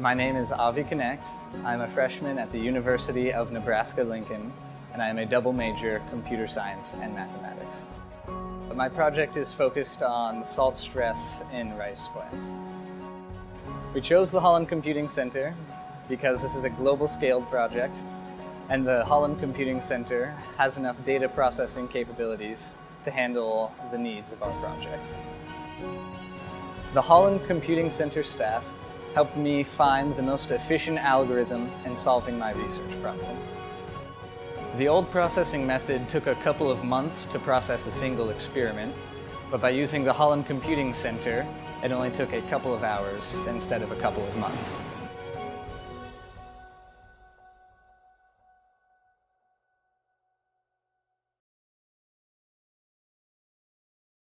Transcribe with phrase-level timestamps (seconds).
[0.00, 1.26] My name is Avi Knecht.
[1.62, 4.50] I'm a freshman at the University of Nebraska-Lincoln,
[4.94, 7.82] and I am a double major computer science and mathematics.
[8.74, 12.50] My project is focused on salt stress in rice plants.
[13.92, 15.54] We chose the Holland Computing Center
[16.08, 17.98] because this is a global scaled project,
[18.70, 22.74] and the Holland Computing Center has enough data processing capabilities
[23.04, 25.12] to handle the needs of our project.
[26.94, 28.64] The Holland Computing Center staff
[29.14, 33.36] helped me find the most efficient algorithm in solving my research problem.
[34.76, 38.94] The old processing method took a couple of months to process a single experiment,
[39.50, 41.44] but by using the Holland Computing Center,
[41.82, 44.76] it only took a couple of hours instead of a couple of months.